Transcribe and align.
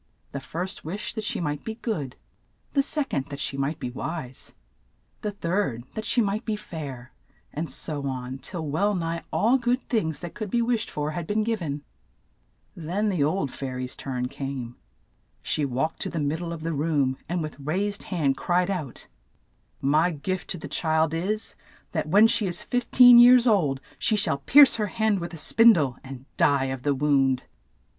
The 0.31 0.39
first 0.39 0.83
wished 0.83 1.13
that 1.13 1.23
she 1.23 1.39
might 1.39 1.63
be 1.63 1.75
good: 1.75 2.15
the 2.73 2.81
sec 2.81 3.13
ond, 3.13 3.27
that 3.27 3.39
she 3.39 3.55
might 3.55 3.77
be 3.79 3.91
wise; 3.91 4.51
the 5.21 5.29
third, 5.29 5.83
that 5.93 6.05
she 6.05 6.21
might 6.23 6.43
be 6.43 6.55
fair, 6.55 7.13
and 7.53 7.69
so 7.69 8.07
on, 8.07 8.39
till 8.39 8.65
well 8.65 8.95
nigh 8.95 9.21
all 9.31 9.59
good 9.59 9.79
things 9.83 10.21
that 10.21 10.33
could 10.33 10.49
be 10.49 10.59
wished 10.59 10.89
for 10.89 11.11
had 11.11 11.27
been 11.27 11.43
giv 11.43 11.61
en. 11.61 11.83
Then 12.75 13.09
the 13.09 13.23
old 13.23 13.51
fai 13.51 13.73
ry's 13.73 13.95
turn 13.95 14.27
came. 14.27 14.75
She 15.43 15.65
walked 15.65 15.99
to 16.01 16.09
the 16.09 16.17
mid 16.19 16.39
die 16.39 16.47
of 16.51 16.63
the 16.63 16.73
room, 16.73 17.19
and 17.29 17.43
with 17.43 17.59
raised 17.59 18.05
hand 18.05 18.35
cried 18.35 18.71
out, 18.71 19.05
''My 19.83 20.09
gift 20.19 20.49
to 20.49 20.57
the 20.57 20.67
child 20.67 21.13
is— 21.13 21.53
that 21.91 22.09
when 22.09 22.25
she 22.25 22.47
is 22.47 22.63
fif 22.63 22.89
teen 22.89 23.19
years 23.19 23.45
old, 23.45 23.79
she 23.99 24.15
shall 24.15 24.39
pierce 24.39 24.77
her 24.77 24.87
hand 24.87 25.19
with 25.19 25.35
a 25.35 25.37
spin 25.37 25.73
die, 25.73 25.93
and 26.03 26.25
die 26.37 26.65
of 26.73 26.81
the 26.81 26.95
wound." 26.95 27.43